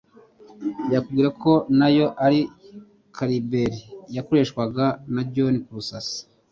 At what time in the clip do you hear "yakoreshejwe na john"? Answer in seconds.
4.17-5.55